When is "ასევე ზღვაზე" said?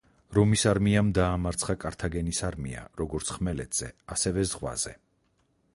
4.19-4.99